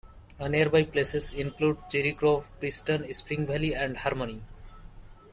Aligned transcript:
Nearby 0.39 0.81
places 0.85 1.31
include 1.33 1.77
Cherry 1.87 2.13
Grove, 2.13 2.49
Preston, 2.59 3.13
Spring 3.13 3.45
Valley, 3.45 3.75
and 3.75 3.97
Harmony. 3.97 4.41